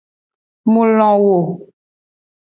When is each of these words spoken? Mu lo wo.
Mu 0.71 0.81
lo 0.97 1.11
wo. 1.23 1.35